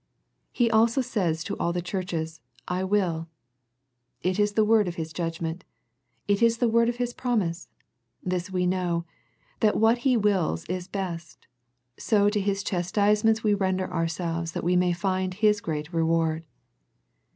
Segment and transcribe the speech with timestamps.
[0.51, 3.29] He also says to all the churches," I will."
[4.23, 5.63] It is the word of His judgment.
[6.27, 7.69] It is the word of His promise.
[8.23, 9.05] This we know,
[9.59, 11.45] that what He wills is best,
[11.99, 16.45] so to His chastisements we render ourselves that we may find His great reward.